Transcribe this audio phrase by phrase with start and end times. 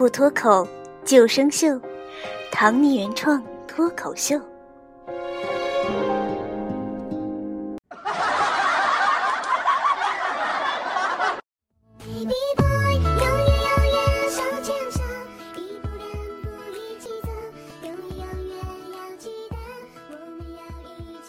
[0.00, 0.66] 不脱口
[1.04, 1.78] 就生锈，
[2.50, 4.40] 唐尼原创脱口秀。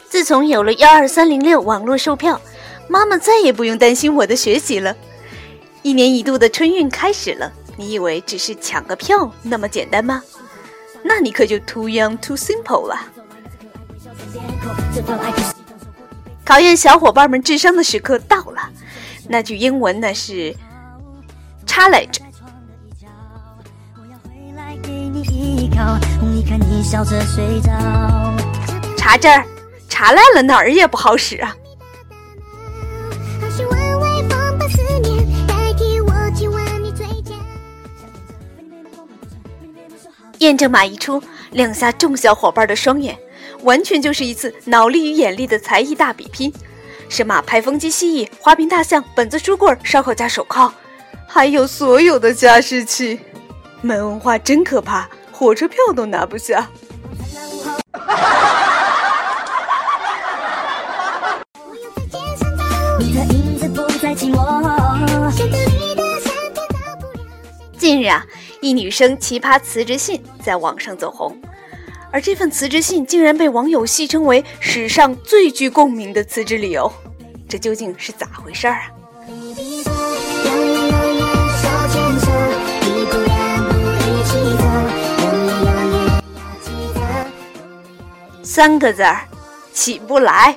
[0.08, 2.40] 自从有了幺二三零六网络售票，
[2.88, 4.96] 妈妈再也不用担心我的学习了。
[5.82, 10.22] 一年一度的春运开始了，你以为只是抢个票那么简单吗？
[11.02, 12.96] 那你可就 too young too simple 了。
[16.46, 18.70] 考验小伙伴们智商的时刻到了，
[19.28, 20.56] 那句英文呢是
[21.66, 22.20] challenge。
[28.96, 29.44] 查这儿，
[29.90, 31.56] 查烂了哪儿也不好使啊。
[40.42, 43.16] 验证码一出，亮瞎众小伙伴的双眼，
[43.62, 46.52] 完全就是一次脑力与眼力的才艺大比拼。
[47.10, 50.72] 神马排风机蜥蜴、花瓶大象、本子书柜、烧烤架手铐，
[51.28, 53.20] 还有所有的加湿器。
[53.82, 56.68] 没文化真可怕，火车票都拿不下。
[67.78, 68.26] 近日啊。
[68.62, 71.36] 一女生奇葩辞职信在网上走红，
[72.12, 76.94] 而这份辞职信竟然被网友戏称为史上最具共鸣的辞职理由，
[77.50, 78.92] 这究竟是咋回事儿啊？
[88.44, 89.22] 三个字儿，
[89.74, 90.56] 起不来。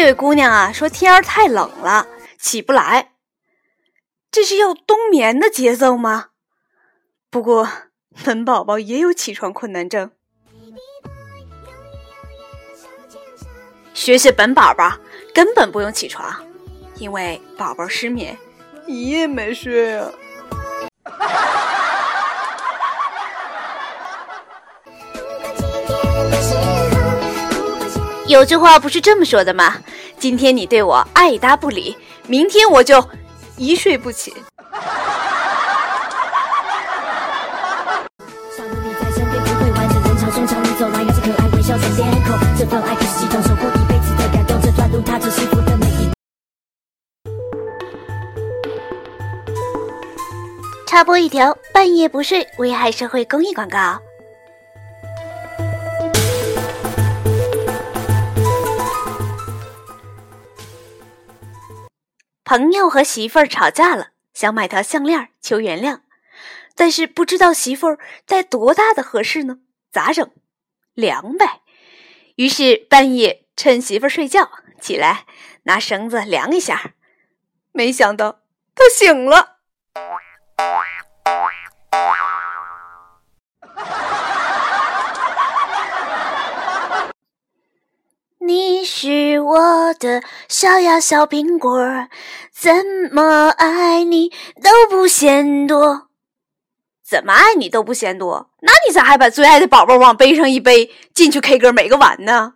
[0.00, 2.06] 这位姑娘啊，说天儿太冷了，
[2.38, 3.14] 起不来。
[4.30, 6.26] 这是要冬眠的节奏吗？
[7.30, 7.68] 不过
[8.24, 10.12] 本宝宝也有起床困难症。
[13.92, 15.00] 学学本宝宝，
[15.34, 16.46] 根本不用起床，
[16.98, 18.38] 因为宝宝失眠，
[18.86, 20.12] 一夜没睡啊。
[28.28, 29.78] 有句话不是这么说的吗？
[30.18, 31.96] 今天你对我爱答不理，
[32.26, 33.02] 明天我就
[33.56, 34.34] 一睡不起。
[50.86, 53.98] 插播一条半夜不睡危害社会公益广告。
[62.48, 66.00] 朋友和媳妇儿吵架了，想买条项链求原谅，
[66.74, 69.58] 但是不知道媳妇儿戴多大的合适呢？
[69.92, 70.30] 咋整？
[70.94, 71.60] 量呗。
[72.36, 74.50] 于是半夜趁媳妇儿睡觉
[74.80, 75.26] 起来，
[75.64, 76.94] 拿绳子量一下，
[77.72, 78.40] 没想到
[78.74, 79.58] 她醒了。
[88.48, 91.78] 你是我的小呀小苹果，
[92.50, 92.72] 怎
[93.12, 94.30] 么爱你
[94.62, 96.08] 都不嫌多。
[97.06, 98.48] 怎么爱你都不嫌多？
[98.62, 102.54] 那你咋还把最爱的宝宝往背上一背，进去 K 歌没个完呢？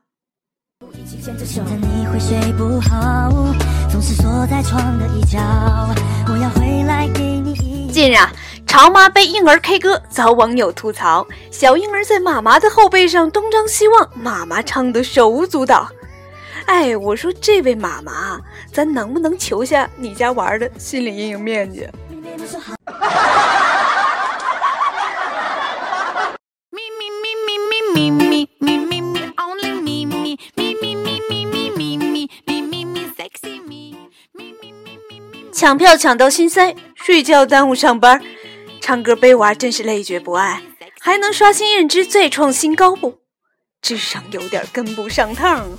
[7.93, 8.33] 近日啊，
[8.73, 15.87] 潮妈背婴儿 K 歌遭网友吐槽，小婴儿在妈妈的后背上东张西望，妈妈唱得手舞足蹈。
[16.65, 18.41] 哎，我说这位妈妈，
[18.73, 21.87] 咱能不能求下你家娃的心理阴影面积？
[35.53, 38.21] 抢票抢到心塞，睡觉耽误上班，
[38.83, 40.61] 唱歌背娃真是累觉不爱，
[41.01, 43.21] 还能刷新认知再创新高不？
[43.81, 45.71] 智商有点跟不上趟。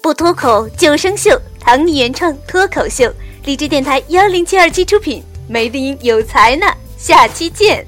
[0.00, 1.36] 不脱口就生锈，
[1.66, 3.12] 唐尼原创脱口秀，
[3.44, 6.66] 荔枝电台幺零七二七出品，梅林有才呢，
[6.96, 7.84] 下期见。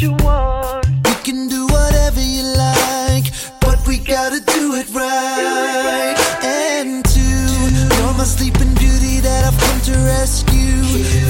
[0.00, 0.86] you want.
[1.06, 3.26] You can do whatever you like,
[3.60, 6.16] but we gotta do it right.
[6.42, 10.82] And two, you're my sleeping beauty that I've come to rescue.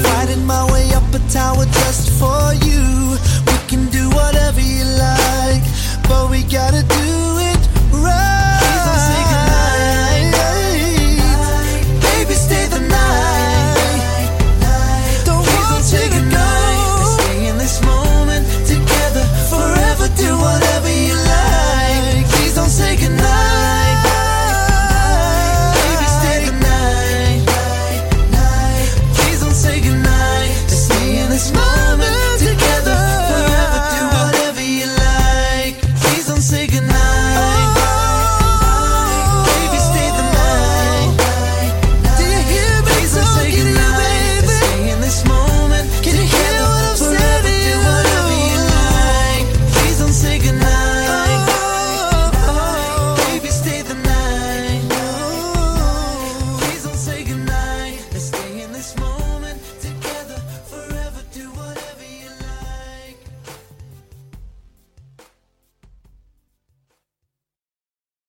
[0.03, 1.65] Fighting my way up a tower.